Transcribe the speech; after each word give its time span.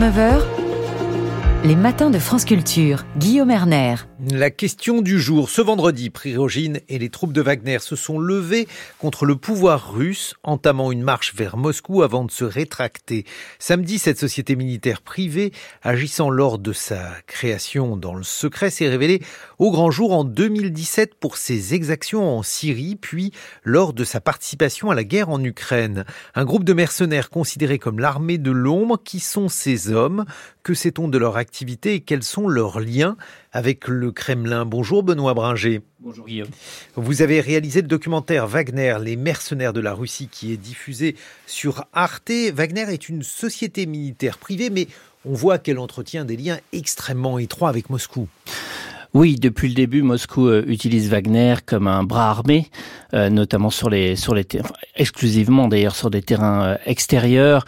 9h, 0.00 0.40
les 1.62 1.76
matins 1.76 2.08
de 2.08 2.18
France 2.18 2.46
Culture, 2.46 3.04
Guillaume 3.18 3.50
Erner. 3.50 3.96
La 4.28 4.50
question 4.50 5.00
du 5.00 5.18
jour. 5.18 5.48
Ce 5.48 5.62
vendredi, 5.62 6.10
Prigogine 6.10 6.80
et 6.90 6.98
les 6.98 7.08
troupes 7.08 7.32
de 7.32 7.40
Wagner 7.40 7.78
se 7.78 7.96
sont 7.96 8.18
levés 8.18 8.68
contre 8.98 9.24
le 9.24 9.34
pouvoir 9.34 9.94
russe, 9.94 10.34
entamant 10.42 10.92
une 10.92 11.02
marche 11.02 11.34
vers 11.34 11.56
Moscou 11.56 12.02
avant 12.02 12.26
de 12.26 12.30
se 12.30 12.44
rétracter. 12.44 13.24
Samedi, 13.58 13.98
cette 13.98 14.18
société 14.18 14.56
militaire 14.56 15.00
privée, 15.00 15.52
agissant 15.82 16.28
lors 16.28 16.58
de 16.58 16.74
sa 16.74 17.12
création 17.26 17.96
dans 17.96 18.12
le 18.12 18.22
secret, 18.22 18.68
s'est 18.68 18.90
révélée 18.90 19.22
au 19.58 19.70
grand 19.70 19.90
jour 19.90 20.12
en 20.12 20.24
2017 20.24 21.14
pour 21.14 21.38
ses 21.38 21.72
exactions 21.72 22.36
en 22.36 22.42
Syrie, 22.42 22.96
puis 22.96 23.32
lors 23.64 23.94
de 23.94 24.04
sa 24.04 24.20
participation 24.20 24.90
à 24.90 24.94
la 24.94 25.04
guerre 25.04 25.30
en 25.30 25.42
Ukraine. 25.42 26.04
Un 26.34 26.44
groupe 26.44 26.64
de 26.64 26.74
mercenaires 26.74 27.30
considérés 27.30 27.78
comme 27.78 27.98
l'armée 27.98 28.36
de 28.36 28.50
l'ombre, 28.50 29.00
qui 29.02 29.18
sont 29.18 29.48
ces 29.48 29.90
hommes? 29.90 30.26
Que 30.62 30.74
sait-on 30.74 31.08
de 31.08 31.16
leur 31.16 31.38
activité 31.38 31.94
et 31.94 32.00
quels 32.00 32.22
sont 32.22 32.46
leurs 32.46 32.80
liens? 32.80 33.16
Avec 33.52 33.88
le 33.88 34.12
Kremlin 34.12 34.64
Bonjour 34.64 35.02
Benoît 35.02 35.34
Bringer. 35.34 35.80
Bonjour 35.98 36.26
Guillaume. 36.26 36.48
Vous 36.96 37.22
avez 37.22 37.40
réalisé 37.40 37.82
le 37.82 37.88
documentaire 37.88 38.46
Wagner, 38.46 38.96
les 39.02 39.16
mercenaires 39.16 39.72
de 39.72 39.80
la 39.80 39.92
Russie, 39.92 40.28
qui 40.30 40.52
est 40.52 40.56
diffusé 40.56 41.16
sur 41.46 41.84
Arte. 41.92 42.30
Wagner 42.52 42.86
est 42.92 43.08
une 43.08 43.22
société 43.22 43.86
militaire 43.86 44.38
privée, 44.38 44.70
mais 44.70 44.88
on 45.24 45.34
voit 45.34 45.58
qu'elle 45.58 45.78
entretient 45.78 46.24
des 46.24 46.36
liens 46.36 46.58
extrêmement 46.72 47.38
étroits 47.38 47.68
avec 47.68 47.90
Moscou. 47.90 48.28
Oui, 49.12 49.34
depuis 49.34 49.68
le 49.68 49.74
début, 49.74 50.02
Moscou 50.02 50.46
euh, 50.46 50.62
utilise 50.68 51.10
Wagner 51.10 51.56
comme 51.66 51.88
un 51.88 52.04
bras 52.04 52.30
armé, 52.30 52.68
euh, 53.12 53.28
notamment 53.28 53.70
sur 53.70 53.90
les 53.90 54.14
sur 54.14 54.36
les 54.36 54.46
exclusivement 54.94 55.66
d'ailleurs 55.66 55.96
sur 55.96 56.10
des 56.10 56.22
terrains 56.22 56.62
euh, 56.62 56.76
extérieurs. 56.86 57.64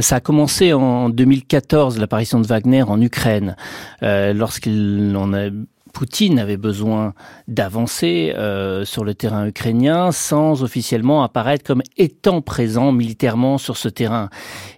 ça 0.00 0.16
a 0.16 0.20
commencé 0.20 0.72
en 0.72 1.08
2014 1.08 1.98
l'apparition 1.98 2.40
de 2.40 2.46
Wagner 2.46 2.82
en 2.82 3.00
Ukraine, 3.00 3.56
lorsqu'il 4.02 5.16
en 5.16 5.34
a 5.34 5.50
Poutine 5.94 6.40
avait 6.40 6.56
besoin 6.56 7.14
d'avancer 7.46 8.34
euh, 8.36 8.84
sur 8.84 9.04
le 9.04 9.14
terrain 9.14 9.46
ukrainien 9.46 10.10
sans 10.10 10.64
officiellement 10.64 11.22
apparaître 11.22 11.64
comme 11.64 11.82
étant 11.96 12.42
présent 12.42 12.90
militairement 12.90 13.58
sur 13.58 13.76
ce 13.76 13.88
terrain. 13.88 14.28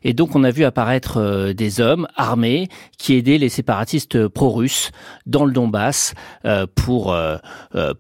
Et 0.05 0.13
donc 0.13 0.37
on 0.37 0.45
a 0.45 0.51
vu 0.51 0.65
apparaître 0.65 1.17
euh, 1.17 1.55
des 1.55 1.81
hommes 1.81 2.07
armés 2.17 2.69
qui 2.99 3.15
aidaient 3.15 3.39
les 3.39 3.49
séparatistes 3.49 4.29
pro-russes 4.29 4.91
dans 5.25 5.47
le 5.47 5.53
Donbass 5.53 6.15
euh, 6.45 6.67
pour 6.75 7.17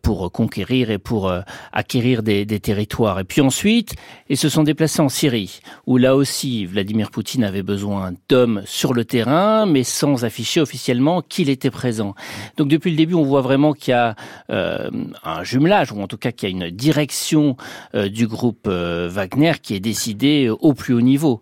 pour 0.02 0.30
conquérir 0.30 0.90
et 0.90 0.98
pour 0.98 1.32
acquérir 1.72 2.22
des, 2.22 2.44
des, 2.44 2.60
territoires. 2.60 3.20
Et 3.20 3.24
puis 3.24 3.40
ensuite, 3.40 3.94
ils 4.28 4.36
se 4.36 4.48
sont 4.48 4.62
déplacés 4.62 5.00
en 5.00 5.08
Syrie, 5.08 5.60
où 5.86 5.96
là 5.96 6.14
aussi 6.14 6.66
Vladimir 6.66 7.10
Poutine 7.10 7.44
avait 7.44 7.62
besoin 7.62 8.12
d'hommes 8.28 8.62
sur 8.66 8.92
le 8.92 9.04
terrain, 9.04 9.64
mais 9.64 9.84
sans 9.84 10.24
afficher 10.24 10.60
officiellement 10.60 11.22
qu'il 11.22 11.48
était 11.48 11.70
présent. 11.70 12.14
Donc 12.58 12.68
depuis 12.68 12.90
le 12.90 12.96
début 12.96 13.05
on 13.14 13.24
voit 13.24 13.40
vraiment 13.40 13.72
qu'il 13.72 13.92
y 13.92 13.94
a 13.94 14.14
euh, 14.50 14.90
un 15.24 15.44
jumelage, 15.44 15.92
ou 15.92 16.00
en 16.00 16.06
tout 16.06 16.16
cas 16.16 16.32
qu'il 16.32 16.48
y 16.48 16.52
a 16.52 16.66
une 16.66 16.70
direction 16.70 17.56
euh, 17.94 18.08
du 18.08 18.26
groupe 18.26 18.66
euh, 18.66 19.08
Wagner 19.10 19.52
qui 19.62 19.74
est 19.74 19.80
décidée 19.80 20.48
au 20.48 20.74
plus 20.74 20.94
haut 20.94 21.00
niveau, 21.00 21.40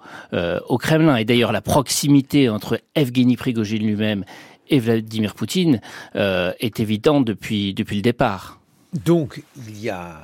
au 0.69 0.79
Kremlin. 0.79 1.17
Et 1.17 1.25
d'ailleurs, 1.25 1.53
la 1.53 1.61
proximité 1.61 2.49
entre 2.49 2.81
Evgeny 2.95 3.37
Prigogine 3.37 3.87
lui-même 3.87 4.25
et 4.69 4.79
Vladimir 4.79 5.35
Poutine 5.35 5.81
est 6.15 6.81
évidente 6.81 7.25
depuis, 7.25 7.75
depuis 7.75 7.97
le 7.97 8.03
départ. 8.03 8.61
Donc, 9.05 9.43
il 9.69 9.81
y 9.81 9.91
a 9.91 10.21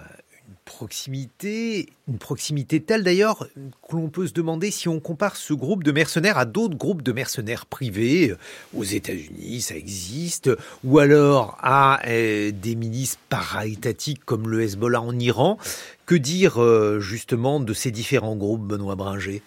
proximité, 0.71 1.89
une 2.07 2.19
proximité 2.19 2.81
telle 2.81 3.03
d'ailleurs 3.03 3.49
que 3.89 3.97
l'on 3.97 4.09
peut 4.09 4.29
se 4.29 4.33
demander 4.33 4.71
si 4.71 4.89
on 4.89 5.01
compare 5.01 5.35
ce 5.35 5.53
groupe 5.53 5.83
de 5.83 5.91
mercenaires 5.91 6.39
à 6.39 6.45
d'autres 6.45 6.77
groupes 6.77 7.03
de 7.03 7.11
mercenaires 7.11 7.67
privés. 7.67 8.35
Aux 8.73 8.85
États-Unis, 8.85 9.63
ça 9.63 9.75
existe, 9.75 10.49
ou 10.85 11.01
alors 11.01 11.59
à 11.61 12.01
euh, 12.07 12.53
des 12.53 12.77
milices 12.77 13.19
para-étatiques 13.29 14.25
comme 14.25 14.49
le 14.49 14.63
Hezbollah 14.63 15.03
en 15.03 15.19
Iran. 15.19 15.59
Que 16.07 16.15
dire 16.15 16.63
euh, 16.63 17.01
justement 17.01 17.59
de 17.59 17.75
ces 17.75 17.91
différents 17.91 18.37
groupes, 18.37 18.63
Benoît 18.63 18.95
Bringer? 18.95 19.43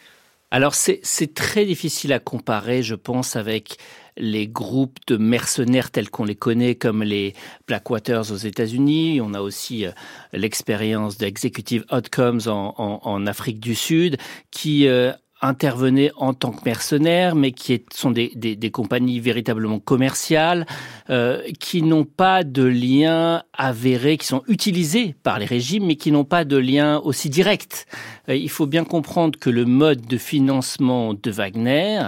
Alors 0.52 0.76
c'est 0.76 1.34
très 1.34 1.66
difficile 1.66 2.14
à 2.14 2.20
comparer, 2.20 2.84
je 2.84 2.96
pense, 2.96 3.38
avec 3.38 3.78
les 4.18 4.48
groupes 4.48 5.00
de 5.08 5.18
mercenaires 5.18 5.92
tels 5.92 6.10
qu'on 6.10 6.26
les 6.26 6.36
connaît, 6.36 6.76
comme 6.76 7.04
les 7.04 7.34
Blackwaters 7.68 8.32
aux 8.32 8.38
États-Unis. 8.38 9.22
On 9.22 9.34
a 9.34 9.42
aussi 9.42 9.86
euh, 9.86 9.92
l'expérience 10.34 11.18
d'Executive 11.18 11.86
Outcomes 11.92 12.42
en, 12.48 13.28
Afrique 13.28 13.60
du 13.60 13.76
Sud, 13.76 14.18
qui 14.52 14.88
euh, 14.88 15.12
intervenaient 15.44 16.12
en 16.16 16.34
tant 16.34 16.52
que 16.52 16.64
mercenaires, 16.66 17.36
mais 17.36 17.52
qui 17.52 17.84
sont 17.94 18.12
des, 18.12 18.32
des, 18.36 18.56
des 18.56 18.72
compagnies 18.72 19.20
véritablement 19.20 19.80
commerciales, 19.80 20.66
euh, 21.10 21.42
qui 21.60 21.82
n'ont 21.82 22.06
pas 22.06 22.44
de 22.44 22.64
lien 22.64 23.44
avéré, 23.54 24.18
qui 24.18 24.26
sont 24.26 24.42
utilisés 24.48 25.16
par 25.22 25.40
les 25.40 25.46
régimes, 25.46 25.86
mais 25.86 25.96
qui 25.96 26.12
n'ont 26.12 26.24
pas 26.24 26.46
de 26.46 26.58
lien 26.58 27.00
aussi 27.00 27.30
direct. 27.30 27.88
Euh, 28.30 28.36
il 28.36 28.50
faut 28.50 28.68
bien 28.68 28.86
comprendre 28.86 29.38
que 29.38 29.50
le 29.50 29.66
mode 29.66 30.08
de 30.08 30.18
financement 30.18 31.14
de 31.14 31.32
Wagner, 31.32 32.00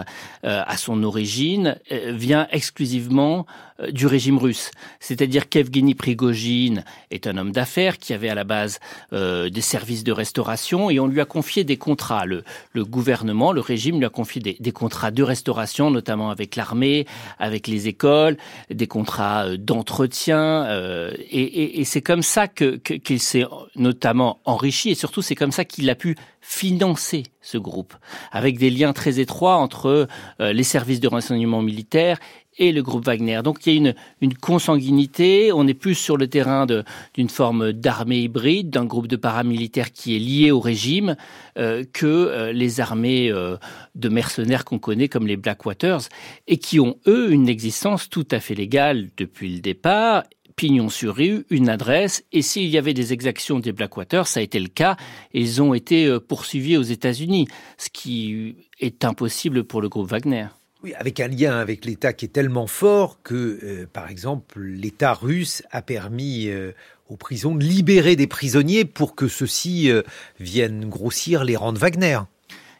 euh, 0.45 0.61
à 0.65 0.77
son 0.77 1.03
origine, 1.03 1.77
euh, 1.91 2.13
vient 2.15 2.47
exclusivement 2.51 3.45
du 3.91 4.07
régime 4.07 4.37
russe. 4.37 4.71
C'est-à-dire 4.99 5.49
qu'Evgeny 5.49 5.95
Prigogine 5.95 6.85
est 7.11 7.27
un 7.27 7.37
homme 7.37 7.51
d'affaires 7.51 7.97
qui 7.97 8.13
avait 8.13 8.29
à 8.29 8.35
la 8.35 8.43
base 8.45 8.79
euh, 9.11 9.49
des 9.49 9.61
services 9.61 10.03
de 10.03 10.11
restauration 10.11 10.89
et 10.89 10.99
on 10.99 11.07
lui 11.07 11.19
a 11.19 11.25
confié 11.25 11.63
des 11.63 11.77
contrats. 11.77 12.25
Le, 12.25 12.43
le 12.71 12.85
gouvernement, 12.85 13.51
le 13.51 13.61
régime 13.61 13.97
lui 13.97 14.05
a 14.05 14.09
confié 14.09 14.41
des, 14.41 14.55
des 14.59 14.71
contrats 14.71 15.11
de 15.11 15.23
restauration, 15.23 15.91
notamment 15.91 16.29
avec 16.29 16.55
l'armée, 16.55 17.05
avec 17.37 17.67
les 17.67 17.87
écoles, 17.87 18.37
des 18.69 18.87
contrats 18.87 19.45
euh, 19.45 19.57
d'entretien. 19.57 20.65
Euh, 20.65 21.11
et, 21.17 21.41
et, 21.41 21.81
et 21.81 21.83
c'est 21.83 22.01
comme 22.01 22.23
ça 22.23 22.47
que 22.47 22.75
qu'il 22.77 23.19
s'est 23.19 23.45
notamment 23.75 24.39
enrichi 24.45 24.89
et 24.91 24.95
surtout 24.95 25.21
c'est 25.21 25.35
comme 25.35 25.51
ça 25.51 25.65
qu'il 25.65 25.89
a 25.89 25.95
pu 25.95 26.15
financer 26.41 27.23
ce 27.41 27.57
groupe, 27.57 27.95
avec 28.31 28.59
des 28.59 28.69
liens 28.69 28.93
très 28.93 29.19
étroits 29.19 29.55
entre 29.55 30.07
euh, 30.39 30.53
les 30.53 30.63
services 30.63 30.99
de 30.99 31.07
renseignement 31.07 31.61
militaire 31.61 32.19
et 32.57 32.71
le 32.71 32.81
groupe 32.81 33.05
Wagner. 33.05 33.41
Donc 33.43 33.65
il 33.65 33.73
y 33.73 33.87
a 33.87 33.93
une, 34.21 34.33
consanguinité, 34.35 35.51
on 35.53 35.67
est 35.67 35.73
plus 35.73 35.95
sur 35.95 36.17
le 36.17 36.27
terrain 36.27 36.65
d'une 37.13 37.29
forme 37.29 37.71
d'armée 37.71 38.19
hybride, 38.19 38.69
d'un 38.69 38.85
groupe 38.85 39.07
de 39.07 39.15
paramilitaires 39.15 39.91
qui 39.91 40.15
est 40.15 40.19
lié 40.19 40.51
au 40.51 40.59
régime, 40.59 41.15
euh, 41.57 41.83
que 41.91 42.05
euh, 42.05 42.51
les 42.51 42.79
armées 42.79 43.31
euh, 43.31 43.57
de 43.95 44.09
mercenaires 44.09 44.65
qu'on 44.65 44.79
connaît 44.79 45.07
comme 45.07 45.27
les 45.27 45.37
Blackwaters, 45.37 46.01
et 46.47 46.57
qui 46.57 46.79
ont, 46.79 46.97
eux, 47.07 47.31
une 47.31 47.49
existence 47.49 48.09
tout 48.09 48.27
à 48.31 48.39
fait 48.39 48.55
légale 48.55 49.09
depuis 49.17 49.55
le 49.55 49.61
départ, 49.61 50.23
pignon 50.55 50.87
sur 50.87 51.15
rue, 51.15 51.45
une 51.49 51.67
adresse, 51.67 52.23
et 52.31 52.41
s'il 52.41 52.69
y 52.69 52.77
avait 52.77 52.93
des 52.93 53.11
exactions 53.11 53.59
des 53.59 53.73
Blackwaters, 53.73 54.27
ça 54.27 54.39
a 54.39 54.43
été 54.43 54.59
le 54.59 54.69
cas, 54.69 54.95
ils 55.33 55.61
ont 55.61 55.73
été 55.73 56.17
poursuivis 56.29 56.77
aux 56.77 56.81
États-Unis, 56.81 57.47
ce 57.77 57.89
qui 57.89 58.55
est 58.79 59.03
impossible 59.03 59.65
pour 59.65 59.81
le 59.81 59.89
groupe 59.89 60.09
Wagner. 60.09 60.47
Avec 60.93 61.19
un 61.19 61.27
lien 61.27 61.57
avec 61.57 61.85
l'État 61.85 62.13
qui 62.13 62.25
est 62.25 62.29
tellement 62.29 62.67
fort 62.67 63.19
que, 63.23 63.59
euh, 63.63 63.87
par 63.91 64.09
exemple, 64.09 64.59
l'État 64.61 65.13
russe 65.13 65.63
a 65.71 65.81
permis 65.81 66.47
euh, 66.47 66.71
aux 67.09 67.17
prisons 67.17 67.55
de 67.55 67.63
libérer 67.63 68.15
des 68.15 68.27
prisonniers 68.27 68.85
pour 68.85 69.15
que 69.15 69.27
ceux-ci 69.27 69.89
euh, 69.89 70.03
viennent 70.39 70.87
grossir 70.87 71.43
les 71.43 71.55
rangs 71.55 71.73
de 71.73 71.79
Wagner 71.79 72.19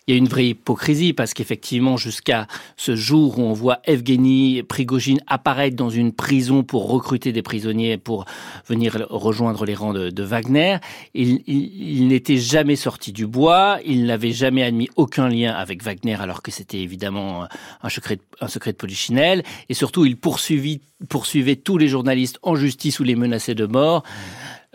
il 0.08 0.14
y 0.14 0.16
a 0.16 0.18
une 0.20 0.28
vraie 0.28 0.50
hypocrisie 0.50 1.14
parce 1.14 1.34
qu'effectivement, 1.34 1.98
jusqu'à 1.98 2.46
ce 2.78 2.96
jour 2.96 3.40
où 3.40 3.42
on 3.42 3.54
voit 3.54 3.80
Evgeny 3.86 4.62
Prigogine 4.62 5.20
apparaître 5.26 5.76
dans 5.76 5.90
une 5.90 6.12
prison 6.12 6.62
pour 6.64 6.90
recruter 6.90 7.32
des 7.32 7.42
prisonniers 7.42 7.98
pour 7.98 8.26
venir 8.68 9.08
rejoindre 9.10 9.66
les 9.66 9.74
rangs 9.74 9.94
de, 9.94 10.24
Wagner, 10.24 10.78
il, 11.16 12.08
n'était 12.08 12.38
jamais 12.38 12.76
sorti 12.76 13.12
du 13.14 13.26
bois, 13.26 13.80
il 13.84 14.06
n'avait 14.06 14.32
jamais 14.32 14.64
admis 14.64 14.90
aucun 14.96 15.28
lien 15.28 15.54
avec 15.54 15.84
Wagner 15.84 16.18
alors 16.20 16.44
que 16.44 16.52
c'était 16.52 16.80
évidemment 16.80 17.48
un 17.82 17.90
secret, 17.90 18.20
un 18.42 18.48
secret 18.48 18.74
de 18.74 18.78
polichinelle 18.78 19.44
et 19.70 19.74
surtout 19.74 20.06
il 20.06 20.18
poursuivit, 20.18 20.82
poursuivait 21.10 21.56
tous 21.56 21.80
les 21.80 21.88
journalistes 21.88 22.38
en 22.44 22.56
justice 22.56 23.00
ou 23.00 23.04
les 23.04 23.16
menaçait 23.16 23.56
de 23.56 23.66
mort. 23.66 24.04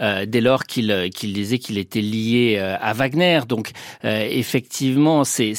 Euh, 0.00 0.26
dès 0.26 0.40
lors 0.40 0.64
qu'il 0.64 0.90
euh, 0.90 1.08
qu'il 1.08 1.32
disait 1.32 1.58
qu'il 1.58 1.78
était 1.78 2.00
lié 2.00 2.56
euh, 2.58 2.76
à 2.80 2.92
Wagner. 2.92 3.40
Donc 3.48 3.70
euh, 4.04 4.26
effectivement, 4.30 5.24
c'est 5.24 5.54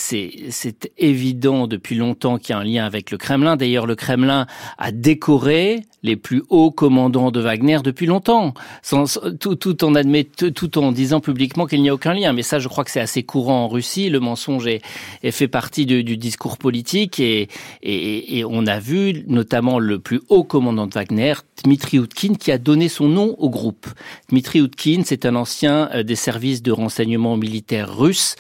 évident 0.98 1.68
depuis 1.68 1.96
longtemps 1.96 2.38
qu'il 2.38 2.54
y 2.54 2.58
a 2.58 2.60
un 2.60 2.64
lien 2.64 2.86
avec 2.86 3.12
le 3.12 3.18
Kremlin. 3.18 3.58
D'ailleurs, 3.58 3.86
le 3.86 3.96
Kremlin 3.96 4.48
a 4.78 4.92
décoré 4.92 5.82
les 6.04 6.16
plus 6.16 6.44
hauts 6.50 6.72
commandants 6.72 7.32
de 7.32 7.40
Wagner 7.40 7.80
depuis 7.84 8.06
longtemps, 8.06 8.54
sans, 8.82 9.20
tout, 9.40 9.56
tout, 9.56 9.84
en 9.84 9.96
admet, 9.96 10.24
tout 10.24 10.78
en 10.78 10.92
disant 10.92 11.20
publiquement 11.20 11.66
qu'il 11.66 11.82
n'y 11.82 11.90
a 11.90 11.94
aucun 11.94 12.14
lien. 12.14 12.34
Mais 12.34 12.44
ça, 12.44 12.60
je 12.60 12.68
crois 12.68 12.84
que 12.84 12.92
c'est 12.92 13.00
assez 13.00 13.24
courant 13.24 13.66
en 13.66 13.68
Russie. 13.68 14.10
Le 14.10 14.20
mensonge 14.20 14.68
est, 14.68 14.82
est 15.24 15.32
fait 15.32 15.48
partie 15.48 15.86
de, 15.86 16.02
du 16.02 16.18
discours 16.18 16.58
politique 16.58 17.20
et, 17.20 17.50
et, 17.84 18.40
et 18.40 18.46
on 18.46 18.66
a 18.66 18.80
vu 18.80 19.24
notamment 19.28 19.80
le 19.80 20.00
plus 20.00 20.22
haut 20.30 20.44
commandant 20.44 20.88
de 20.88 20.94
Wagner, 20.94 21.34
Dmitri 21.64 21.98
Utkin, 21.98 22.34
qui 22.36 22.52
a 22.52 22.58
donné 22.58 22.90
son 22.90 23.08
nom 23.08 23.36
au 23.38 23.50
groupe. 23.50 23.88
Dmitri 24.30 24.60
Utkin, 24.60 25.04
c'est 25.06 25.26
un 25.26 25.36
ancien 25.36 25.90
euh, 25.94 26.04
des 26.04 26.16
services 26.16 26.64
de 26.64 26.72
renseignement 26.72 27.38
militaire 27.38 27.96
russe 27.96 28.36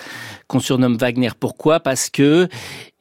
qu'on 0.47 0.59
surnomme 0.59 0.97
Wagner. 0.97 1.29
Pourquoi? 1.39 1.79
Parce 1.79 2.09
que 2.09 2.49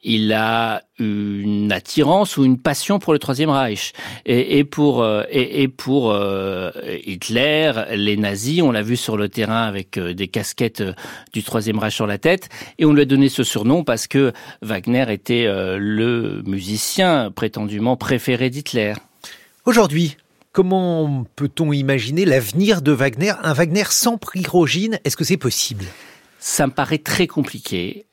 il 0.03 0.33
a 0.33 0.83
une 0.99 1.71
attirance 1.71 2.37
ou 2.37 2.45
une 2.45 2.57
passion 2.57 2.99
pour 2.99 3.13
le 3.13 3.19
Troisième 3.19 3.49
Reich 3.49 3.93
et, 4.25 4.57
et 4.57 4.63
pour 4.63 5.03
euh, 5.03 5.23
et, 5.29 5.63
et 5.63 5.67
pour 5.67 6.11
euh, 6.11 6.71
Hitler, 7.05 7.71
les 7.91 8.17
nazis. 8.17 8.61
On 8.61 8.71
l'a 8.71 8.81
vu 8.81 8.97
sur 8.97 9.17
le 9.17 9.29
terrain 9.29 9.63
avec 9.63 9.97
euh, 9.97 10.13
des 10.13 10.27
casquettes 10.27 10.83
du 11.33 11.43
Troisième 11.43 11.79
Reich 11.79 11.93
sur 11.93 12.07
la 12.07 12.17
tête 12.17 12.49
et 12.79 12.85
on 12.85 12.93
lui 12.93 13.01
a 13.01 13.05
donné 13.05 13.29
ce 13.29 13.43
surnom 13.43 13.83
parce 13.83 14.07
que 14.07 14.33
Wagner 14.61 15.05
était 15.09 15.45
le 15.45 16.41
musicien 16.45 17.31
prétendument 17.31 17.95
préféré 17.95 18.49
d'Hitler. 18.49 18.93
Aujourd'hui, 19.65 20.17
comment 20.51 21.25
peut-on 21.35 21.71
imaginer 21.73 22.25
l'avenir 22.25 22.81
de 22.81 22.91
Wagner 22.91 23.33
Un 23.43 23.53
Wagner 23.53 23.85
sans 23.89 24.17
Prigogine, 24.17 24.99
est-ce 25.03 25.17
que 25.17 25.23
c'est 25.23 25.37
possible? 25.37 25.85
Ça 26.39 26.65
me 26.65 26.71
paraît 26.71 26.97
très 26.97 27.27
compliqué 27.27 28.05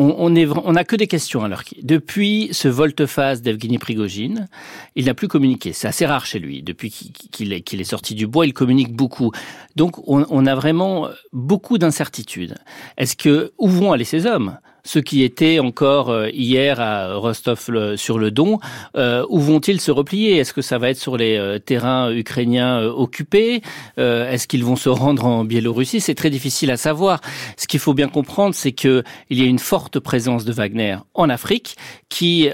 on, 0.00 0.62
on, 0.64 0.76
a 0.76 0.84
que 0.84 0.96
des 0.96 1.06
questions 1.06 1.44
alors. 1.44 1.62
Depuis 1.82 2.48
ce 2.52 2.68
volte-face 2.68 3.42
d'Evgeny 3.42 3.78
Prigogine, 3.78 4.48
il 4.96 5.06
n'a 5.06 5.14
plus 5.14 5.28
communiqué. 5.28 5.72
C'est 5.72 5.88
assez 5.88 6.06
rare 6.06 6.24
chez 6.24 6.38
lui. 6.38 6.62
Depuis 6.62 6.90
qu'il 6.90 7.52
est, 7.52 7.74
est, 7.74 7.84
sorti 7.84 8.14
du 8.14 8.26
bois, 8.26 8.46
il 8.46 8.54
communique 8.54 8.94
beaucoup. 8.94 9.30
Donc, 9.76 9.98
on, 10.08 10.26
on 10.30 10.46
a 10.46 10.54
vraiment 10.54 11.08
beaucoup 11.32 11.76
d'incertitudes. 11.78 12.54
Est-ce 12.96 13.16
que 13.16 13.52
où 13.58 13.68
vont 13.68 13.92
aller 13.92 14.04
ces 14.04 14.26
hommes? 14.26 14.58
Ceux 14.84 15.00
qui 15.00 15.22
étaient 15.22 15.58
encore 15.58 16.10
euh, 16.10 16.28
hier 16.30 16.80
à 16.80 17.14
Rostov-sur-le-Don, 17.14 18.58
euh, 18.96 19.24
où 19.28 19.40
vont-ils 19.40 19.80
se 19.80 19.90
replier? 19.90 20.36
Est-ce 20.36 20.52
que 20.52 20.62
ça 20.62 20.78
va 20.78 20.90
être 20.90 20.98
sur 20.98 21.16
les 21.16 21.36
euh, 21.36 21.58
terrains 21.58 22.12
ukrainiens 22.12 22.82
occupés? 22.82 23.62
Est-ce 23.96 24.46
qu'ils 24.46 24.64
vont 24.64 24.76
se 24.76 24.88
rendre 24.88 25.26
en 25.26 25.44
Biélorussie? 25.44 26.00
C'est 26.00 26.14
très 26.14 26.30
difficile 26.30 26.70
à 26.70 26.76
savoir. 26.76 27.20
Ce 27.56 27.66
qu'il 27.66 27.80
faut 27.80 27.94
bien 27.94 28.08
comprendre, 28.08 28.54
c'est 28.54 28.72
qu'il 28.72 29.02
y 29.30 29.42
a 29.42 29.44
une 29.44 29.58
forte 29.58 29.98
présence 29.98 30.44
de 30.44 30.52
Wagner 30.52 30.96
en 31.14 31.28
Afrique, 31.28 31.76
qui, 32.08 32.48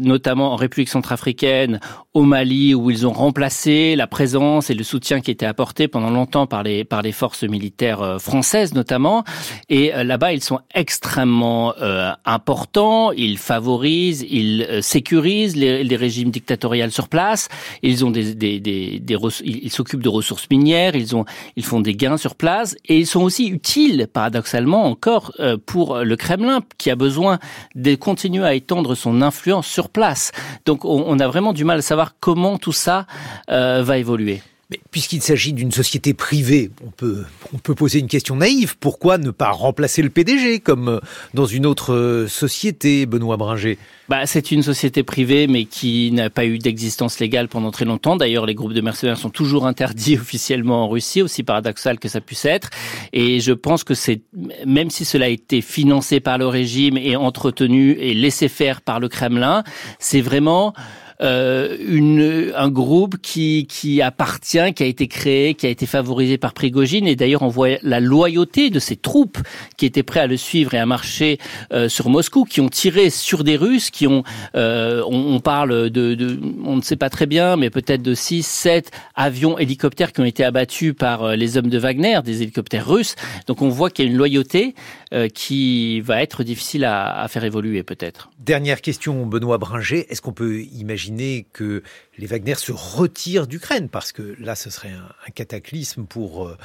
notamment 0.00 0.52
en 0.52 0.56
République 0.56 0.88
centrafricaine, 0.88 1.80
au 2.14 2.22
Mali, 2.22 2.74
où 2.74 2.90
ils 2.90 3.06
ont 3.06 3.12
remplacé 3.12 3.94
la 3.96 4.06
présence 4.06 4.70
et 4.70 4.74
le 4.74 4.84
soutien 4.84 5.20
qui 5.20 5.30
était 5.30 5.46
apporté 5.46 5.88
pendant 5.88 6.10
longtemps 6.10 6.46
par 6.46 6.62
les 6.62 6.84
par 6.84 7.02
les 7.02 7.12
forces 7.12 7.44
militaires 7.44 8.16
françaises 8.20 8.74
notamment. 8.74 9.24
Et 9.68 9.92
là-bas, 9.92 10.32
ils 10.32 10.42
sont 10.42 10.60
extrêmement 10.74 11.49
euh, 11.80 12.12
important, 12.24 13.12
ils 13.12 13.38
favorisent, 13.38 14.24
ils 14.28 14.62
euh, 14.62 14.82
sécurisent 14.82 15.56
les, 15.56 15.84
les, 15.84 15.96
régimes 15.96 16.30
dictatoriaux 16.30 16.90
sur 16.90 17.08
place. 17.08 17.48
Ils 17.82 18.04
ont 18.04 18.10
des, 18.10 18.34
des, 18.34 18.60
des, 18.60 18.98
des 18.98 19.16
ils 19.44 19.70
s'occupent 19.70 20.02
de 20.02 20.08
ressources 20.08 20.46
minières, 20.50 20.94
ils 20.94 21.14
ont, 21.16 21.24
ils 21.56 21.64
font 21.64 21.80
des 21.80 21.94
gains 21.94 22.16
sur 22.16 22.34
place 22.34 22.76
et 22.86 22.98
ils 22.98 23.06
sont 23.06 23.22
aussi 23.22 23.46
utiles, 23.48 24.06
paradoxalement 24.12 24.84
encore, 24.84 25.32
euh, 25.40 25.56
pour 25.64 25.98
le 25.98 26.16
Kremlin 26.16 26.60
qui 26.78 26.90
a 26.90 26.96
besoin 26.96 27.38
de 27.74 27.94
continuer 27.94 28.44
à 28.44 28.54
étendre 28.54 28.94
son 28.94 29.22
influence 29.22 29.66
sur 29.66 29.88
place. 29.88 30.32
Donc 30.66 30.84
on, 30.84 31.04
on 31.06 31.18
a 31.18 31.28
vraiment 31.28 31.52
du 31.52 31.64
mal 31.64 31.78
à 31.78 31.82
savoir 31.82 32.14
comment 32.20 32.58
tout 32.58 32.72
ça 32.72 33.06
euh, 33.50 33.82
va 33.82 33.98
évoluer. 33.98 34.42
Mais 34.70 34.78
puisqu'il 34.92 35.20
s'agit 35.20 35.52
d'une 35.52 35.72
société 35.72 36.14
privée, 36.14 36.70
on 36.86 36.90
peut, 36.90 37.24
on 37.52 37.58
peut 37.58 37.74
poser 37.74 37.98
une 37.98 38.06
question 38.06 38.36
naïve. 38.36 38.76
Pourquoi 38.78 39.18
ne 39.18 39.32
pas 39.32 39.50
remplacer 39.50 40.00
le 40.00 40.10
PDG 40.10 40.60
comme 40.60 40.88
euh, 40.88 41.00
dans 41.34 41.46
une 41.46 41.66
autre 41.66 41.92
euh, 41.92 42.28
société, 42.28 43.04
Benoît 43.04 43.36
Bringer? 43.36 43.78
Bah, 44.08 44.26
C'est 44.26 44.52
une 44.52 44.62
société 44.62 45.02
privée, 45.02 45.48
mais 45.48 45.64
qui 45.64 46.12
n'a 46.12 46.30
pas 46.30 46.44
eu 46.44 46.58
d'existence 46.58 47.18
légale 47.18 47.48
pendant 47.48 47.72
très 47.72 47.84
longtemps. 47.84 48.14
D'ailleurs, 48.14 48.46
les 48.46 48.54
groupes 48.54 48.72
de 48.72 48.80
mercenaires 48.80 49.18
sont 49.18 49.30
toujours 49.30 49.66
interdits 49.66 50.16
officiellement 50.20 50.84
en 50.84 50.88
Russie, 50.88 51.20
aussi 51.20 51.42
paradoxal 51.42 51.98
que 51.98 52.08
ça 52.08 52.20
puisse 52.20 52.44
être. 52.44 52.70
Et 53.12 53.40
je 53.40 53.52
pense 53.52 53.82
que 53.82 53.94
c'est, 53.94 54.20
même 54.64 54.90
si 54.90 55.04
cela 55.04 55.26
a 55.26 55.30
été 55.30 55.62
financé 55.62 56.20
par 56.20 56.38
le 56.38 56.46
régime 56.46 56.96
et 56.96 57.16
entretenu 57.16 57.92
et 57.98 58.14
laissé 58.14 58.46
faire 58.46 58.82
par 58.82 59.00
le 59.00 59.08
Kremlin, 59.08 59.64
c'est 59.98 60.20
vraiment 60.20 60.74
euh, 61.20 61.76
une, 61.86 62.52
un 62.56 62.68
groupe 62.70 63.16
qui, 63.20 63.66
qui 63.68 64.02
appartient, 64.02 64.72
qui 64.74 64.82
a 64.82 64.86
été 64.86 65.08
créé, 65.08 65.54
qui 65.54 65.66
a 65.66 65.70
été 65.70 65.86
favorisé 65.86 66.38
par 66.38 66.54
Prigogine. 66.54 67.06
Et 67.06 67.16
d'ailleurs, 67.16 67.42
on 67.42 67.48
voit 67.48 67.76
la 67.82 68.00
loyauté 68.00 68.70
de 68.70 68.78
ces 68.78 68.96
troupes 68.96 69.38
qui 69.76 69.86
étaient 69.86 70.02
prêts 70.02 70.20
à 70.20 70.26
le 70.26 70.36
suivre 70.36 70.74
et 70.74 70.78
à 70.78 70.86
marcher 70.86 71.38
euh, 71.72 71.88
sur 71.88 72.08
Moscou, 72.08 72.44
qui 72.44 72.60
ont 72.60 72.68
tiré 72.68 73.10
sur 73.10 73.44
des 73.44 73.56
Russes, 73.56 73.90
qui 73.90 74.06
ont, 74.06 74.24
euh, 74.54 75.02
on, 75.06 75.34
on, 75.34 75.40
parle 75.40 75.90
de, 75.90 76.14
de, 76.14 76.40
on 76.64 76.76
ne 76.76 76.82
sait 76.82 76.96
pas 76.96 77.10
très 77.10 77.26
bien, 77.26 77.56
mais 77.56 77.70
peut-être 77.70 78.02
de 78.02 78.14
6, 78.14 78.46
7 78.46 78.90
avions, 79.14 79.58
hélicoptères 79.58 80.12
qui 80.12 80.20
ont 80.20 80.24
été 80.24 80.44
abattus 80.44 80.94
par 80.96 81.24
euh, 81.24 81.36
les 81.36 81.56
hommes 81.56 81.68
de 81.68 81.78
Wagner, 81.78 82.20
des 82.24 82.42
hélicoptères 82.42 82.86
russes. 82.86 83.14
Donc 83.46 83.62
on 83.62 83.68
voit 83.68 83.90
qu'il 83.90 84.04
y 84.04 84.08
a 84.08 84.10
une 84.10 84.16
loyauté 84.16 84.74
euh, 85.12 85.28
qui 85.28 86.00
va 86.00 86.22
être 86.22 86.44
difficile 86.44 86.84
à, 86.84 87.20
à 87.20 87.28
faire 87.28 87.44
évoluer 87.44 87.82
peut-être. 87.82 88.30
Dernière 88.38 88.80
question, 88.80 89.26
Benoît 89.26 89.58
Bringer. 89.58 90.06
Est-ce 90.08 90.22
qu'on 90.22 90.32
peut 90.32 90.62
imaginer 90.62 91.09
que 91.52 91.82
les 92.18 92.26
Wagner 92.26 92.54
se 92.54 92.72
retirent 92.72 93.46
d'Ukraine, 93.46 93.88
parce 93.88 94.12
que 94.12 94.36
là, 94.38 94.54
ce 94.54 94.70
serait 94.70 94.92
un, 94.92 95.12
un 95.26 95.30
cataclysme 95.30 96.04
pour 96.06 96.48
euh, 96.48 96.56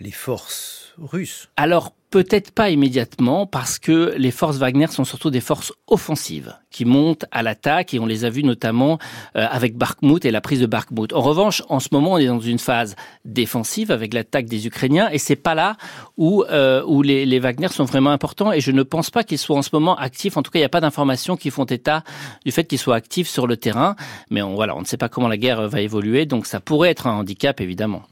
les 0.00 0.10
forces 0.10 0.94
russes. 0.98 1.50
Alors, 1.56 1.94
peut-être 2.14 2.52
pas 2.52 2.70
immédiatement, 2.70 3.44
parce 3.44 3.80
que 3.80 4.14
les 4.16 4.30
forces 4.30 4.58
Wagner 4.58 4.86
sont 4.86 5.02
surtout 5.02 5.30
des 5.30 5.40
forces 5.40 5.72
offensives, 5.88 6.54
qui 6.70 6.84
montent 6.84 7.24
à 7.32 7.42
l'attaque, 7.42 7.92
et 7.92 7.98
on 7.98 8.06
les 8.06 8.24
a 8.24 8.30
vues 8.30 8.44
notamment 8.44 9.00
euh, 9.36 9.44
avec 9.50 9.76
Bakhmut 9.76 10.24
et 10.24 10.30
la 10.30 10.40
prise 10.40 10.60
de 10.60 10.66
Bakhmut. 10.66 11.12
En 11.12 11.22
revanche, 11.22 11.64
en 11.68 11.80
ce 11.80 11.88
moment, 11.90 12.12
on 12.12 12.18
est 12.18 12.28
dans 12.28 12.38
une 12.38 12.60
phase 12.60 12.94
défensive 13.24 13.90
avec 13.90 14.14
l'attaque 14.14 14.46
des 14.46 14.64
Ukrainiens, 14.68 15.08
et 15.10 15.18
c'est 15.18 15.34
pas 15.34 15.56
là 15.56 15.76
où, 16.16 16.44
euh, 16.44 16.84
les, 17.02 17.38
Wagner 17.40 17.66
sont 17.66 17.82
vraiment 17.82 18.10
importants, 18.10 18.52
et 18.52 18.60
je 18.60 18.70
ne 18.70 18.84
pense 18.84 19.10
pas 19.10 19.24
qu'ils 19.24 19.38
soient 19.38 19.56
en 19.56 19.62
ce 19.62 19.70
moment 19.72 19.96
actifs. 19.96 20.36
En 20.36 20.44
tout 20.44 20.52
cas, 20.52 20.60
il 20.60 20.62
n'y 20.62 20.66
a 20.66 20.68
pas 20.68 20.80
d'informations 20.80 21.36
qui 21.36 21.50
font 21.50 21.64
état 21.64 22.04
du 22.44 22.52
fait 22.52 22.62
qu'ils 22.62 22.78
soient 22.78 22.94
actifs 22.94 23.28
sur 23.28 23.48
le 23.48 23.56
terrain, 23.56 23.96
mais 24.30 24.40
voilà, 24.40 24.76
on 24.76 24.82
ne 24.82 24.86
sait 24.86 24.98
pas 24.98 25.08
comment 25.08 25.26
la 25.26 25.36
guerre 25.36 25.66
va 25.66 25.80
évoluer, 25.80 26.26
donc 26.26 26.46
ça 26.46 26.60
pourrait 26.60 26.90
être 26.90 27.08
un 27.08 27.14
handicap, 27.14 27.60
évidemment. 27.60 28.04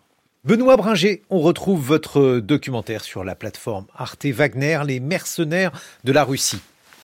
Benoît 0.45 0.77
Bringer, 0.77 1.23
on 1.31 1.39
retrouve 1.39 1.81
votre 1.81 2.41
documentaire 2.41 3.05
sur 3.05 3.23
la 3.23 3.37
plateforme 3.37 3.87
Arte 3.95 4.27
Wagner, 4.27 4.81
les 4.85 4.99
mercenaires 4.99 5.71
de 6.03 6.11
la 6.11 6.25
Russie. 6.25 6.61